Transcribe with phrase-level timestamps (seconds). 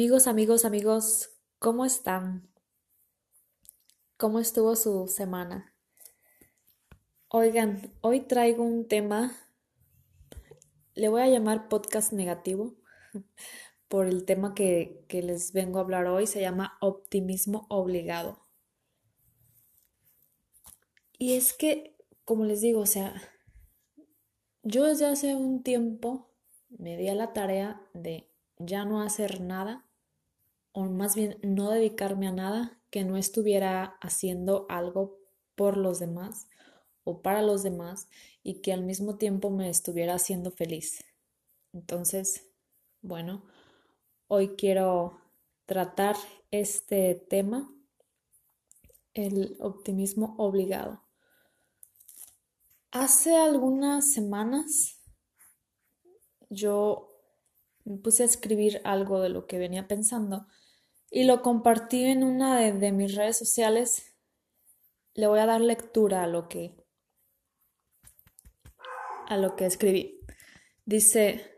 [0.00, 2.48] Amigos, amigos, amigos, ¿cómo están?
[4.16, 5.74] ¿Cómo estuvo su semana?
[7.28, 9.36] Oigan, hoy traigo un tema,
[10.94, 12.76] le voy a llamar podcast negativo,
[13.88, 18.38] por el tema que, que les vengo a hablar hoy, se llama optimismo obligado.
[21.18, 23.20] Y es que, como les digo, o sea,
[24.62, 26.30] yo desde hace un tiempo
[26.70, 29.89] me di a la tarea de ya no hacer nada,
[30.72, 35.18] o más bien no dedicarme a nada que no estuviera haciendo algo
[35.54, 36.48] por los demás
[37.04, 38.08] o para los demás
[38.42, 41.04] y que al mismo tiempo me estuviera haciendo feliz.
[41.72, 42.48] Entonces,
[43.02, 43.44] bueno,
[44.28, 45.20] hoy quiero
[45.66, 46.16] tratar
[46.50, 47.72] este tema,
[49.14, 51.02] el optimismo obligado.
[52.90, 55.00] Hace algunas semanas
[56.48, 57.08] yo
[57.84, 60.46] me puse a escribir algo de lo que venía pensando
[61.10, 64.14] y lo compartí en una de, mis redes sociales.
[65.14, 66.76] Le voy a dar lectura a lo que
[69.26, 70.20] a lo que escribí.
[70.84, 71.56] Dice,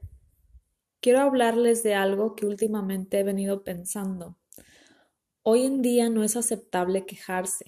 [1.01, 4.39] quiero hablarles de algo que últimamente he venido pensando.
[5.43, 7.65] Hoy en día no es aceptable quejarse.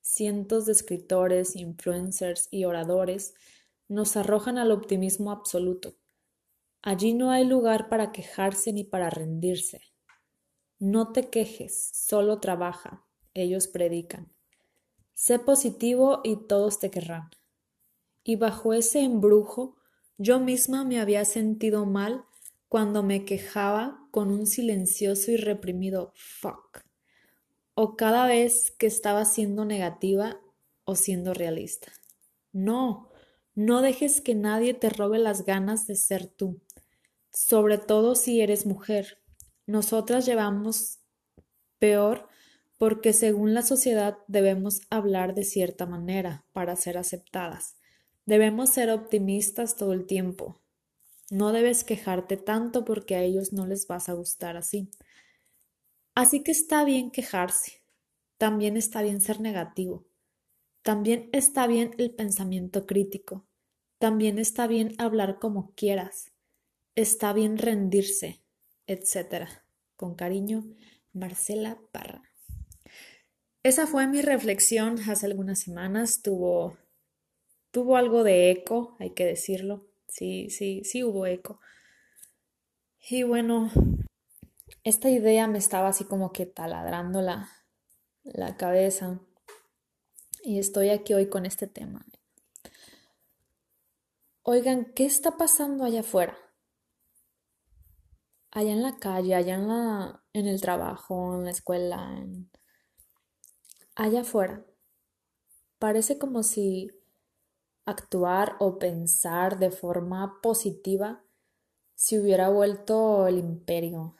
[0.00, 3.34] Cientos de escritores, influencers y oradores
[3.88, 5.96] nos arrojan al optimismo absoluto.
[6.82, 9.93] Allí no hay lugar para quejarse ni para rendirse.
[10.84, 13.06] No te quejes, solo trabaja.
[13.32, 14.30] Ellos predican.
[15.14, 17.30] Sé positivo y todos te querrán.
[18.22, 19.76] Y bajo ese embrujo,
[20.18, 22.26] yo misma me había sentido mal
[22.68, 26.82] cuando me quejaba con un silencioso y reprimido fuck.
[27.72, 30.38] O cada vez que estaba siendo negativa
[30.84, 31.92] o siendo realista.
[32.52, 33.08] No,
[33.54, 36.60] no dejes que nadie te robe las ganas de ser tú
[37.34, 39.18] sobre todo si eres mujer.
[39.66, 40.98] Nosotras llevamos
[41.78, 42.28] peor
[42.78, 47.76] porque según la sociedad debemos hablar de cierta manera para ser aceptadas.
[48.26, 50.60] Debemos ser optimistas todo el tiempo.
[51.30, 54.90] No debes quejarte tanto porque a ellos no les vas a gustar así.
[56.14, 57.82] Así que está bien quejarse.
[58.38, 60.06] También está bien ser negativo.
[60.82, 63.46] También está bien el pensamiento crítico.
[63.98, 66.32] También está bien hablar como quieras.
[66.94, 68.43] Está bien rendirse,
[68.86, 69.48] etc.
[69.96, 70.64] Con cariño,
[71.12, 72.22] Marcela Parra.
[73.62, 76.22] Esa fue mi reflexión hace algunas semanas.
[76.22, 76.76] Tuvo,
[77.70, 79.86] tuvo algo de eco, hay que decirlo.
[80.08, 81.60] Sí, sí, sí hubo eco.
[83.08, 83.70] Y bueno,
[84.82, 87.50] esta idea me estaba así como que taladrando la,
[88.22, 89.20] la cabeza.
[90.42, 92.04] Y estoy aquí hoy con este tema.
[94.42, 96.36] Oigan, ¿qué está pasando allá afuera?
[98.54, 102.24] Allá en la calle, allá en, la, en el trabajo, en la escuela,
[103.96, 104.64] allá afuera.
[105.78, 106.90] Parece como si
[107.84, 111.22] actuar o pensar de forma positiva
[111.96, 114.16] se hubiera vuelto el imperio,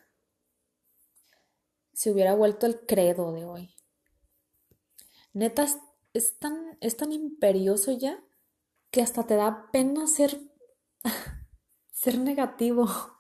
[1.93, 3.75] se hubiera vuelto el credo de hoy.
[5.33, 5.67] Neta,
[6.13, 8.23] es tan, es tan imperioso ya
[8.91, 10.41] que hasta te da pena ser,
[11.93, 13.14] ser negativo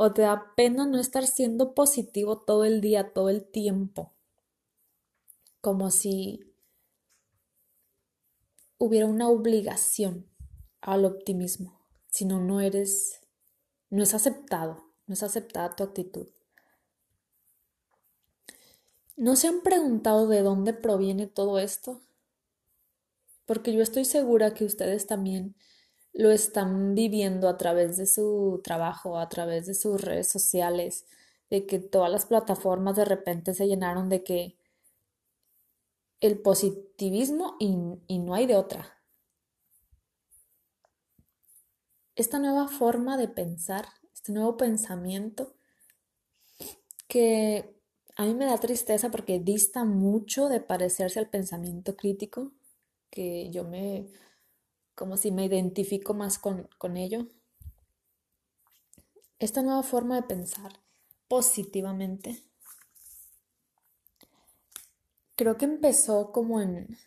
[0.00, 4.14] o te da pena no estar siendo positivo todo el día, todo el tiempo.
[5.60, 6.54] Como si
[8.78, 10.30] hubiera una obligación
[10.80, 13.22] al optimismo, si no, no eres,
[13.90, 16.28] no es aceptado, no es aceptada tu actitud.
[19.16, 22.02] ¿No se han preguntado de dónde proviene todo esto?
[23.46, 25.56] Porque yo estoy segura que ustedes también
[26.12, 31.06] lo están viviendo a través de su trabajo, a través de sus redes sociales,
[31.50, 34.56] de que todas las plataformas de repente se llenaron de que
[36.20, 38.98] el positivismo y, y no hay de otra.
[42.16, 45.54] Esta nueva forma de pensar, este nuevo pensamiento
[47.06, 47.74] que
[48.16, 52.52] a mí me da tristeza porque dista mucho de parecerse al pensamiento crítico,
[53.10, 54.08] que yo me
[54.98, 57.28] como si me identifico más con, con ello.
[59.38, 60.72] Esta nueva forma de pensar
[61.28, 62.42] positivamente
[65.36, 66.98] creo que empezó como en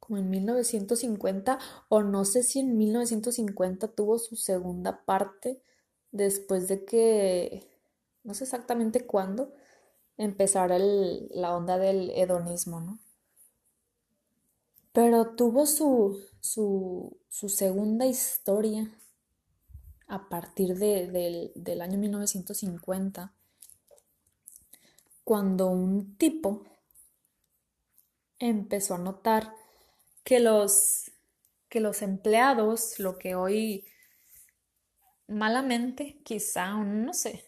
[0.00, 5.62] como en 1950 o no sé si en 1950 tuvo su segunda parte
[6.10, 7.70] después de que
[8.24, 9.52] no sé exactamente cuándo
[10.16, 12.98] empezara la onda del hedonismo, ¿no?
[14.92, 18.90] Pero tuvo su, su, su segunda historia
[20.06, 23.32] a partir de, del, año 1950
[25.24, 26.64] cuando un tipo
[28.38, 29.54] empezó a notar
[30.24, 31.10] que los,
[31.70, 33.86] que los empleados, lo que hoy
[35.28, 37.46] malamente, quizá, no sé,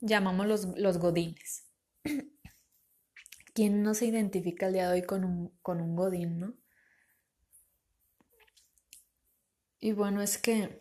[0.00, 1.64] llamamos los, los godines.
[3.54, 6.63] ¿Quién no se identifica el día de hoy con un, con un godín, no?
[9.84, 10.80] Y bueno, es que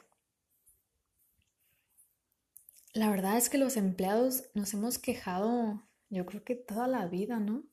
[2.94, 7.42] la verdad es que los empleados nos hemos quejado, yo creo que toda la vida,
[7.42, 7.66] ¿no?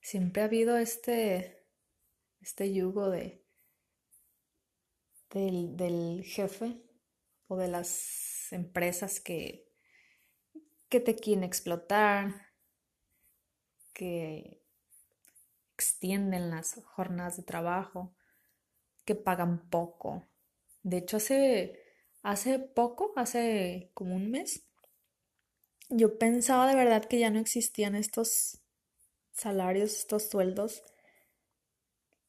[0.00, 1.66] Siempre ha habido este,
[2.40, 3.44] este yugo de,
[5.30, 6.84] del, del jefe
[7.48, 9.68] o de las empresas que,
[10.88, 12.52] que te quieren explotar,
[13.92, 14.62] que
[15.74, 18.14] extienden las jornadas de trabajo,
[19.08, 20.28] que pagan poco.
[20.82, 21.80] De hecho, hace,
[22.22, 24.68] hace poco, hace como un mes,
[25.88, 28.60] yo pensaba de verdad que ya no existían estos
[29.32, 30.82] salarios, estos sueldos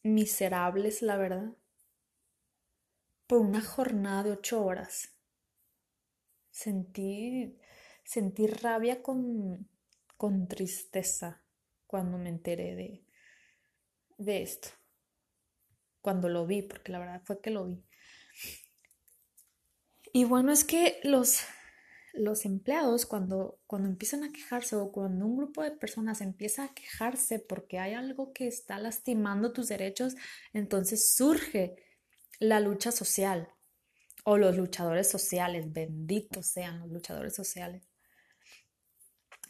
[0.03, 1.51] miserables, la verdad
[3.27, 5.13] por una jornada de ocho horas.
[6.49, 7.59] Sentí,
[8.03, 9.69] sentí rabia con,
[10.17, 11.43] con tristeza
[11.85, 13.05] cuando me enteré de,
[14.17, 14.69] de esto.
[16.01, 17.83] Cuando lo vi, porque la verdad fue que lo vi.
[20.11, 21.41] Y bueno, es que los,
[22.13, 26.73] los empleados cuando, cuando empiezan a quejarse o cuando un grupo de personas empieza a
[26.73, 30.15] quejarse porque hay algo que está lastimando tus derechos,
[30.53, 31.75] entonces surge
[32.39, 33.49] la lucha social
[34.23, 37.87] o los luchadores sociales, benditos sean los luchadores sociales,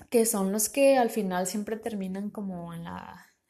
[0.10, 2.86] que son los que al final siempre terminan como en,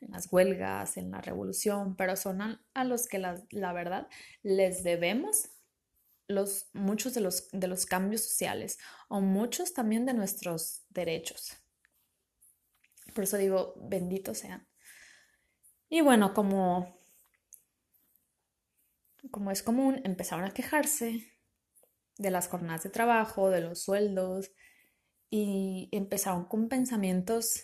[0.02, 4.08] las huelgas, en la revolución, pero son a, los que la, la, verdad
[4.44, 5.50] les debemos
[6.28, 8.78] los, muchos de los, de los cambios sociales
[9.10, 11.54] o muchos también de nuestros derechos.
[13.14, 14.68] Por eso digo, benditos sean.
[15.90, 17.00] Y bueno, como
[19.32, 21.34] como es común, empezaron a quejarse
[22.18, 24.52] de las jornadas de trabajo, de los sueldos,
[25.30, 27.64] y empezaron con pensamientos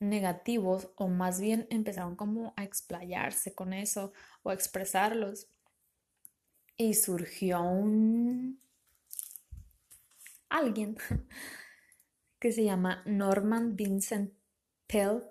[0.00, 4.12] negativos o más bien empezaron como a explayarse con eso
[4.42, 5.48] o a expresarlos.
[6.76, 8.60] Y surgió un
[10.48, 10.96] alguien
[12.38, 14.32] que se llama Norman Vincent
[14.86, 15.22] Pell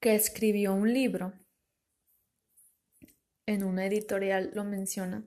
[0.00, 1.32] que escribió un libro
[3.46, 5.26] en una editorial lo menciona,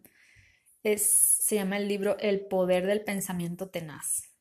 [0.84, 4.32] es, se llama el libro El poder del pensamiento tenaz.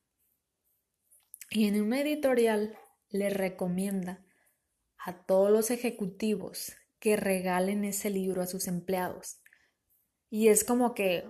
[1.49, 2.77] Y en una editorial
[3.11, 4.25] le recomienda
[4.97, 9.41] a todos los ejecutivos que regalen ese libro a sus empleados.
[10.29, 11.27] Y es como que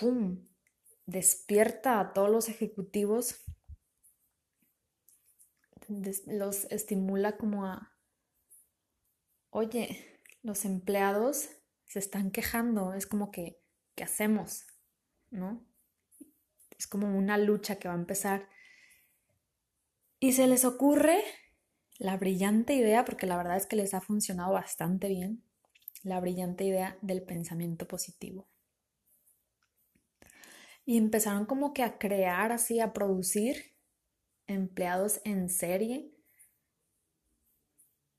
[0.00, 0.46] ¡pum!
[1.06, 3.44] despierta a todos los ejecutivos,
[6.26, 7.96] los estimula como a,
[9.50, 11.48] oye, los empleados
[11.84, 13.62] se están quejando, es como que,
[13.94, 14.66] ¿qué hacemos?
[15.30, 15.64] ¿No?
[16.76, 18.48] Es como una lucha que va a empezar.
[20.26, 21.22] Y se les ocurre
[21.98, 25.44] la brillante idea, porque la verdad es que les ha funcionado bastante bien,
[26.02, 28.48] la brillante idea del pensamiento positivo.
[30.84, 33.76] Y empezaron como que a crear así, a producir
[34.48, 36.10] empleados en serie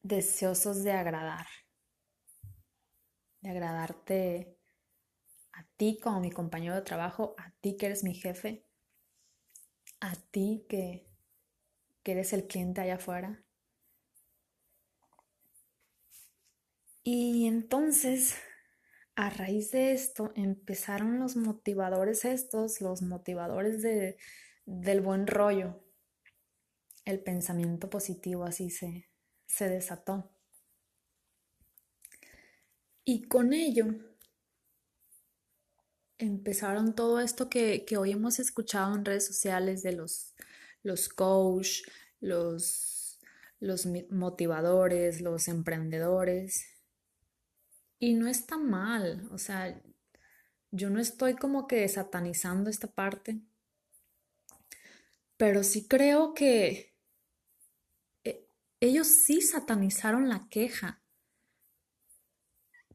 [0.02, 1.46] deseosos de agradar
[3.42, 4.58] de agradarte
[5.52, 8.66] a ti como mi compañero de trabajo, a ti que eres mi jefe,
[10.00, 11.07] a ti que,
[12.08, 13.44] que eres el cliente allá afuera.
[17.04, 18.38] Y entonces,
[19.16, 24.16] a raíz de esto, empezaron los motivadores estos, los motivadores de,
[24.66, 25.84] del buen rollo.
[27.04, 29.10] El pensamiento positivo así se,
[29.46, 30.32] se desató.
[33.04, 33.88] Y con ello
[36.18, 40.34] empezaron todo esto que, hoy hemos escuchado en redes sociales de los,
[40.88, 41.84] los coach,
[42.20, 43.20] los,
[43.60, 46.66] los motivadores, los emprendedores.
[48.00, 49.82] Y no está mal, o sea,
[50.72, 53.42] yo no estoy como que satanizando esta parte,
[55.36, 56.96] pero sí creo que
[58.24, 58.48] eh,
[58.80, 61.02] ellos sí satanizaron la queja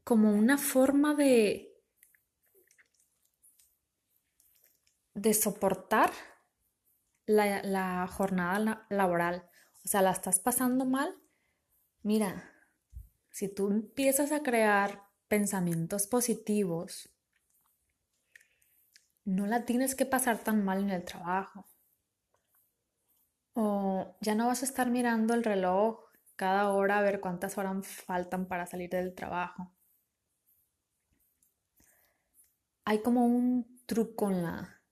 [0.03, 1.73] como una forma de,
[5.13, 6.11] de soportar
[7.25, 9.49] la, jornada laboral.
[9.83, 11.15] O sea, la estás pasando mal.
[12.01, 12.51] Mira,
[13.29, 17.09] si tú empiezas a crear pensamientos positivos,
[19.25, 21.65] no la tienes que pasar tan mal en el trabajo.
[23.53, 25.99] O ya no vas a estar mirando el reloj
[26.35, 29.71] cada hora a ver cuántas horas faltan para salir del trabajo.
[32.85, 34.82] Hay como un truco en la,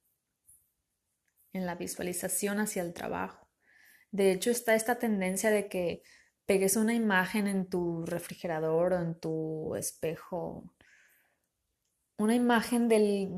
[1.53, 3.49] en la visualización hacia el trabajo.
[4.11, 6.03] De hecho, está esta tendencia de que
[6.45, 10.73] pegues una imagen en tu refrigerador o en tu espejo,
[12.17, 13.35] una imagen del,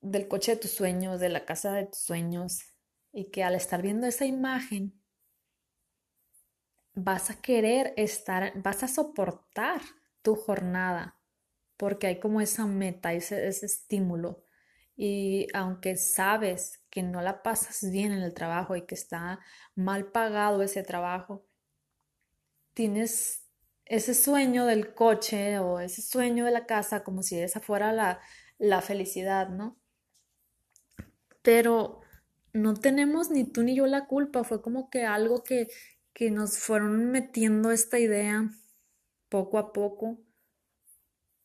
[0.00, 2.60] del coche de tus sueños, de la casa de tus sueños,
[3.12, 5.00] y que al estar viendo esa imagen
[6.94, 9.80] vas a querer estar, vas a soportar
[10.22, 11.20] tu jornada,
[11.76, 14.44] porque hay como esa meta, ese, ese estímulo.
[15.02, 19.40] Y aunque sabes que no la pasas bien en el trabajo y que está
[19.74, 21.46] mal pagado ese trabajo,
[22.74, 23.46] tienes
[23.86, 28.20] ese sueño del coche o ese sueño de la casa como si esa fuera la,
[28.58, 29.80] la felicidad, ¿no?
[31.40, 32.02] Pero
[32.52, 35.68] no tenemos ni tú ni yo la culpa, fue como que algo que,
[36.12, 38.50] que nos fueron metiendo esta idea
[39.30, 40.18] poco a poco.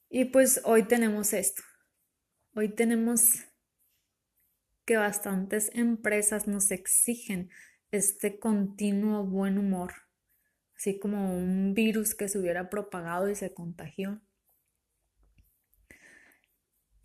[0.10, 1.64] Y pues hoy tenemos esto.
[2.58, 3.44] Hoy tenemos
[4.86, 7.50] que bastantes empresas nos exigen
[7.92, 9.92] este continuo buen humor,
[10.78, 14.22] así como un virus que se hubiera propagado y se contagió.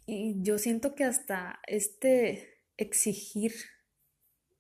[0.07, 3.53] Y yo siento que hasta este exigir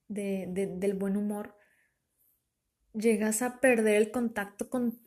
[0.08, 1.56] del buen humor,
[2.94, 5.00] llegas a perder el contacto con,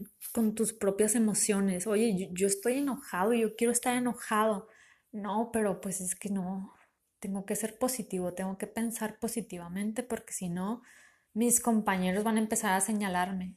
[0.55, 1.87] tus propias emociones.
[1.87, 4.69] Oye, yo, yo, estoy enojado, yo quiero estar enojado.
[5.13, 6.74] No, pero pues es que no,
[7.20, 10.82] tengo que ser positivo, tengo que pensar positivamente porque si no,
[11.34, 13.55] mis compañeros van a empezar a señalarme.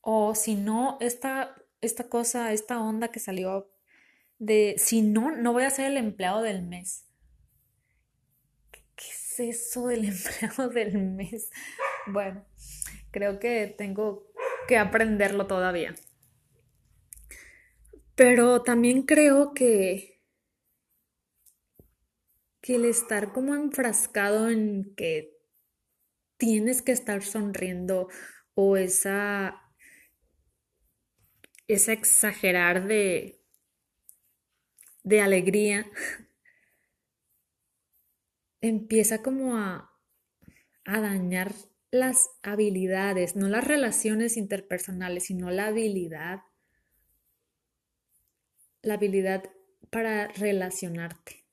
[0.00, 3.70] O si no, esta, esta cosa, esta onda que salió
[4.38, 7.06] de, si no, no voy a ser el empleado del mes.
[8.96, 11.50] ¿Qué es eso del empleado del mes?
[12.06, 12.44] Bueno,
[13.10, 14.26] creo que tengo
[14.66, 15.94] que aprenderlo todavía.
[18.14, 20.13] Pero también creo que,
[22.64, 25.36] que el estar como enfrascado en que
[26.38, 28.08] tienes que estar sonriendo
[28.54, 29.60] o esa,
[31.68, 33.38] esa exagerar de,
[35.02, 35.84] de alegría
[38.62, 39.92] empieza como a,
[40.86, 41.54] a dañar
[41.90, 46.40] las habilidades, no las relaciones interpersonales, sino la habilidad,
[48.80, 49.50] la habilidad
[49.90, 51.43] para relacionarte,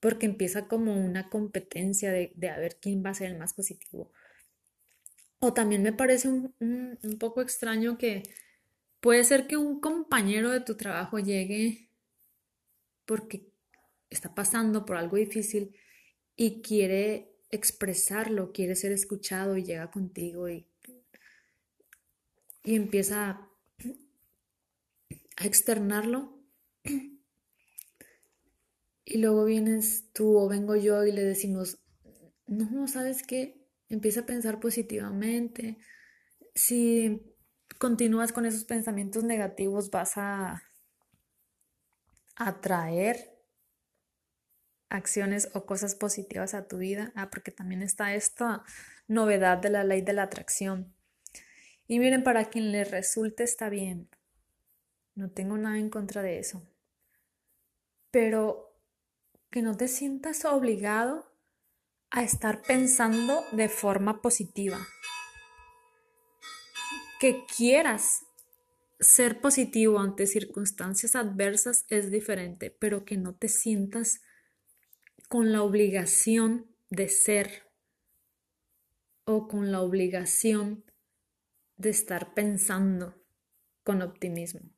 [0.00, 4.12] porque empieza como una competencia de, a ver quién va a ser el más positivo.
[5.38, 8.22] O también me parece un, un poco extraño que
[9.00, 11.90] puede ser que un compañero de tu trabajo llegue
[13.04, 13.48] porque
[14.10, 15.74] está pasando por algo difícil
[16.36, 20.66] y quiere expresarlo, quiere ser escuchado y llega contigo y,
[22.64, 23.50] y empieza a,
[25.44, 26.36] externarlo.
[29.08, 31.78] Y luego vienes tú o vengo yo y le decimos,
[32.48, 33.64] no, ¿sabes qué?
[33.88, 35.78] Empieza a pensar positivamente.
[36.56, 37.22] Si
[37.78, 40.60] continúas con esos pensamientos negativos vas a
[42.34, 43.32] atraer
[44.88, 47.12] acciones o cosas positivas a tu vida.
[47.14, 48.64] Ah, porque también está esta
[49.06, 50.92] novedad de la ley de la atracción.
[51.86, 54.08] Y miren, para quien le resulte está bien.
[55.14, 56.68] No tengo nada en contra de eso.
[58.10, 58.75] Pero
[59.56, 61.32] que no te sientas obligado
[62.10, 64.86] a estar pensando de forma positiva.
[67.18, 68.26] Que quieras
[69.00, 74.20] ser positivo ante circunstancias adversas es diferente, pero que no te sientas
[75.30, 77.62] con la obligación de ser
[79.24, 80.84] o con la obligación
[81.78, 83.24] de estar pensando
[83.84, 84.75] con optimismo.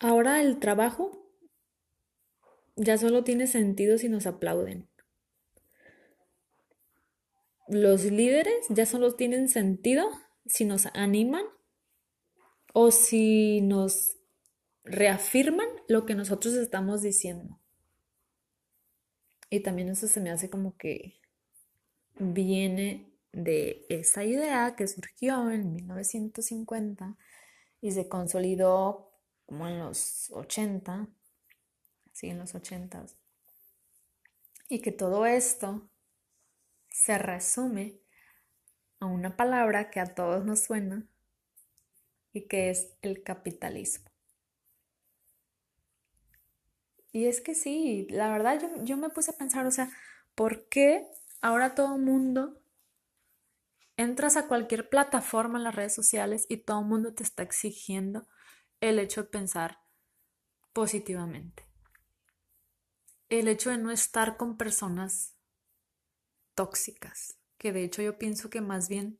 [0.00, 1.24] Ahora el trabajo
[2.76, 4.88] ya solo tiene sentido si nos aplauden.
[7.68, 10.10] Los líderes ya solo tienen sentido
[10.46, 11.44] si nos animan
[12.74, 14.16] o si nos
[14.84, 17.58] reafirman lo que nosotros estamos diciendo.
[19.48, 21.20] Y también eso se me hace como que
[22.18, 27.16] viene de esa idea que surgió en 1950
[27.80, 29.13] y se consolidó
[29.46, 31.08] como en los 80,
[32.12, 33.06] sí, en los 80.
[34.68, 35.90] Y que todo esto
[36.88, 38.00] se resume
[39.00, 41.06] a una palabra que a todos nos suena
[42.32, 44.10] y que es el capitalismo.
[47.12, 49.90] Y es que sí, la verdad yo, yo me puse a pensar, o sea,
[50.34, 51.06] ¿por qué
[51.40, 52.60] ahora todo el mundo
[53.96, 58.26] entras a cualquier plataforma en las redes sociales y todo el mundo te está exigiendo
[58.88, 59.80] el hecho de pensar
[60.72, 61.66] positivamente?
[63.30, 65.34] El hecho de no estar con personas
[66.54, 69.18] tóxicas, que de hecho yo pienso que más bien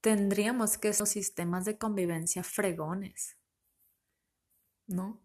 [0.00, 3.36] tendríamos que esos sistemas de convivencia fregones,
[4.86, 5.20] ¿no?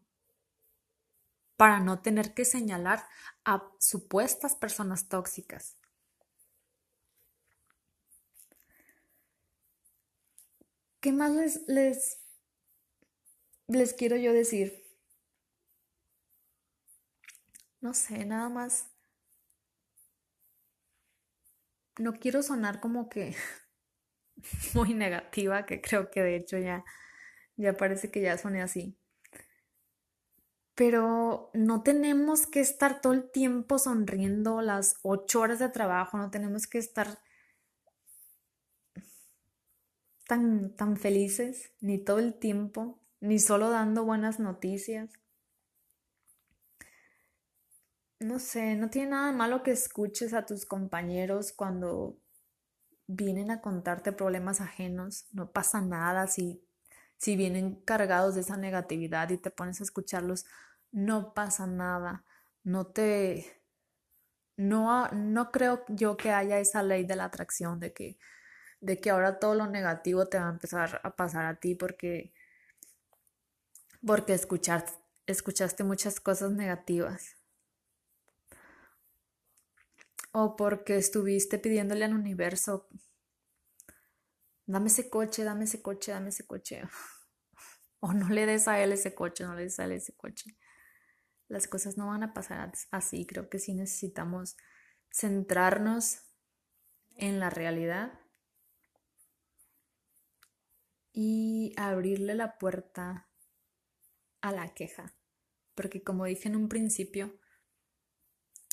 [1.58, 3.06] Para no tener que señalar
[3.46, 5.78] a supuestas personas tóxicas.
[11.02, 12.20] ¿Qué más les, les,
[13.70, 14.84] les quiero yo decir?
[17.82, 18.88] No sé, nada más.
[22.00, 23.36] No quiero sonar como que
[24.74, 26.84] muy negativa, que creo que de hecho ya,
[27.58, 28.98] ya parece que ya soné así.
[30.74, 36.32] Pero no tenemos que estar todo el tiempo sonriendo las ocho horas de trabajo, no
[36.32, 37.20] tenemos que estar
[40.28, 45.10] tan, tan felices, ni todo el tiempo, ni solo dando buenas noticias.
[48.20, 52.18] No sé, no tiene nada malo que escuches a tus compañeros cuando
[53.08, 56.62] vienen a contarte problemas ajenos, no pasa nada si,
[57.18, 60.46] si vienen cargados de esa negatividad y te pones a escucharlos,
[60.92, 62.24] no pasa nada,
[62.64, 63.56] no te...
[64.58, 68.18] No, no creo yo que haya esa ley de la atracción de que,
[68.82, 72.34] de que ahora todo lo negativo te va a empezar a pasar a ti porque,
[74.06, 77.40] porque escuchaste muchas cosas negativas
[80.32, 82.88] o porque estuviste pidiéndole al universo,
[84.66, 86.84] dame ese coche, dame ese coche, dame ese coche.
[88.02, 90.58] O no le des a él ese coche, no le des a él ese coche.
[91.50, 93.26] Las cosas no van a pasar así.
[93.26, 94.56] Creo que sí necesitamos
[95.12, 96.22] centrarnos
[97.18, 98.18] en la realidad
[101.12, 103.29] y abrirle la puerta
[104.42, 105.16] a la queja.
[105.76, 107.40] Porque como dije en un principio,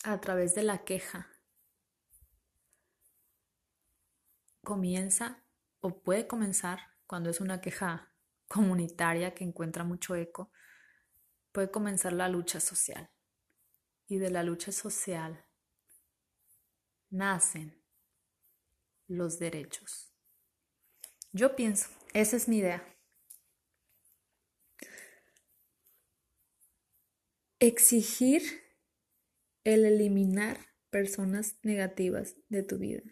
[0.05, 1.29] a través de la queja
[4.63, 5.45] comienza
[5.81, 8.13] o puede comenzar cuando es una queja
[8.49, 10.51] comunitaria que encuentra mucho eco,
[11.53, 13.11] puede comenzar la lucha social.
[14.09, 15.45] Y de la lucha social
[17.11, 17.83] nacen
[19.09, 20.13] los derechos.
[21.33, 22.96] Yo pienso, esa es mi idea.
[27.59, 28.43] Exigir
[29.65, 30.59] el eliminar
[30.91, 33.03] personas negativas de tu vida.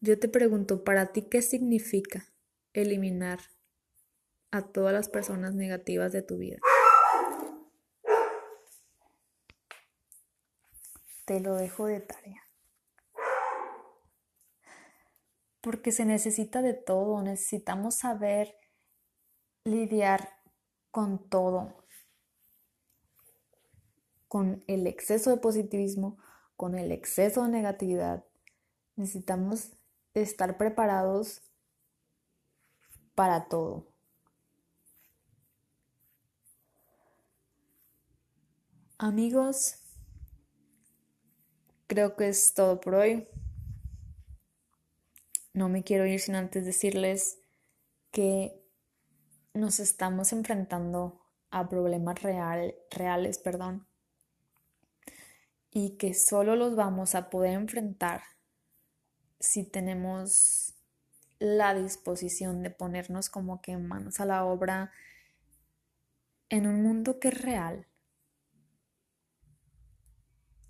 [0.00, 2.34] Yo te pregunto, ¿para ti qué significa
[2.72, 3.38] eliminar
[4.50, 6.58] a todas las personas negativas de tu vida?
[11.24, 12.42] Te lo dejo de tarea.
[15.60, 18.58] Porque se necesita de todo, necesitamos saber
[19.62, 20.40] lidiar
[20.90, 21.83] con todo,
[24.34, 26.18] con el exceso de positivismo,
[26.56, 28.24] con el exceso de negatividad.
[28.96, 29.70] Necesitamos
[30.12, 31.40] estar preparados
[33.14, 33.86] para todo.
[38.98, 39.76] Amigos,
[41.86, 43.28] creo que es todo por hoy.
[45.52, 47.38] No me quiero ir sin antes decirles
[48.10, 48.60] que
[49.52, 51.20] nos estamos enfrentando
[51.52, 53.86] a problemas real, reales, perdón,
[55.76, 58.22] y que solo los vamos a poder enfrentar
[59.40, 60.72] si tenemos
[61.40, 64.92] la disposición de ponernos como que manos a la obra
[66.48, 67.88] en un mundo que es real,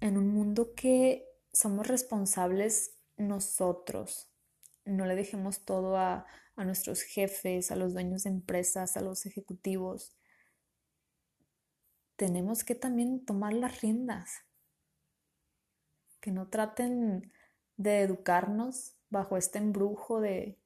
[0.01, 4.33] en un mundo que somos responsables nosotros.
[4.87, 6.25] No le dejemos todo a,
[6.57, 10.17] a nuestros jefes, a los dueños de empresas, a los ejecutivos.
[12.17, 14.45] Tenemos que también tomar las riendas.
[16.25, 17.31] Que no traten
[17.77, 20.59] de educarnos bajo este embrujo de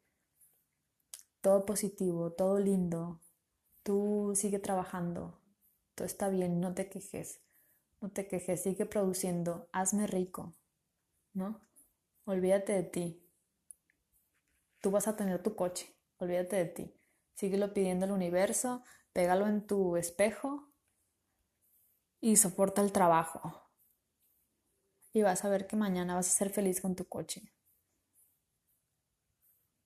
[1.41, 3.21] todo positivo, todo lindo,
[3.83, 5.37] tú sigue trabajando,
[5.97, 7.41] todo está bien, no te quejes,
[8.01, 10.55] no te quejes, sigue produciendo, hazme rico,
[11.33, 11.61] ¿no?
[12.25, 13.29] Olvídate de ti.
[14.81, 16.95] Tú vas a tener tu coche, olvídate de ti.
[17.35, 20.71] Síguelo pidiendo al universo, pégalo en tu espejo
[22.21, 23.68] y soporta el trabajo
[25.13, 27.53] y vas a ver que mañana vas a ser feliz con tu coche.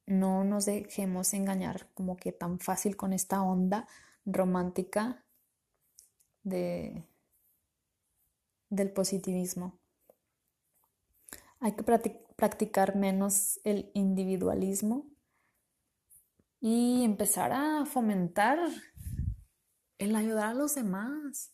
[0.07, 3.87] No nos dejemos engañar como que tan fácil con esta onda
[4.25, 5.25] romántica
[6.43, 7.07] de,
[8.69, 9.79] del positivismo.
[11.61, 11.85] Hay que
[12.37, 15.07] practicar menos el individualismo
[16.61, 18.59] y empezar a fomentar
[19.99, 21.53] el ayudar a los demás.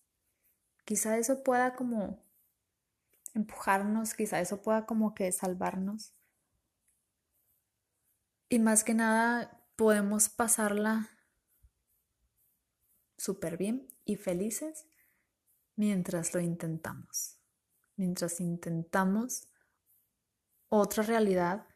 [0.85, 2.25] Quizá eso pueda como
[3.35, 6.15] empujarnos, quizá eso pueda como que salvarnos.
[8.49, 11.11] Y más que nada podemos pasarla
[13.17, 14.87] súper bien y felices
[15.77, 17.39] mientras lo intentamos.
[17.97, 19.49] Mientras intentamos
[20.69, 21.67] otra realidad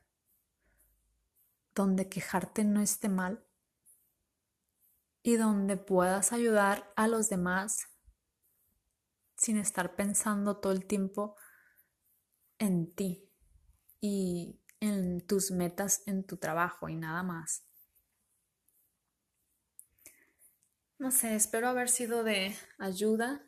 [1.75, 3.45] donde quejarte no esté mal
[5.23, 7.92] y donde puedas ayudar a los demás
[9.43, 11.35] sin estar pensando todo el tiempo
[12.61, 13.29] en ti
[14.01, 17.67] y en tus metas en tu trabajo y nada más.
[20.97, 23.45] No sé, espero haber sido de ayuda.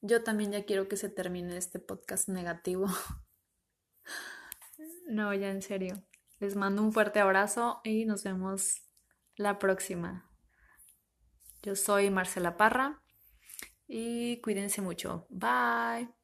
[0.00, 2.86] Yo también ya quiero que se termine este podcast negativo.
[5.06, 6.06] No, ya en serio.
[6.38, 8.88] Les mando un fuerte abrazo y nos vemos
[9.34, 10.30] la próxima.
[11.62, 13.02] Yo soy Marcela Parra
[13.90, 15.26] y cuídense mucho.
[15.30, 16.19] Bye.